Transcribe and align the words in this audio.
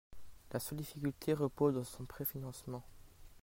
La 0.51 0.59
seule 0.59 0.79
difficulté 0.79 1.31
repose 1.35 1.75
dans 1.75 1.83
son 1.83 2.05
préfinancement. 2.05 2.83